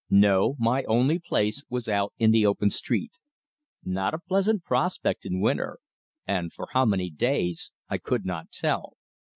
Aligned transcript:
No, 0.09 0.55
my 0.57 0.81
only 0.85 1.19
place 1.19 1.61
was 1.69 1.87
out 1.87 2.11
in 2.17 2.31
the 2.31 2.43
open 2.43 2.71
street. 2.71 3.11
Not 3.83 4.15
a 4.15 4.17
pleasant 4.17 4.63
prospect 4.63 5.27
in 5.27 5.39
winter, 5.41 5.77
and 6.25 6.51
for 6.51 6.69
how 6.73 6.85
many 6.85 7.11
days 7.11 7.71
I 7.87 7.99
could 7.99 8.25
not 8.25 8.49
tell. 8.51 8.97